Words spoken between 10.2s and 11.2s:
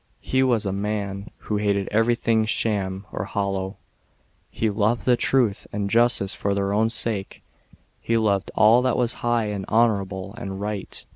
and right.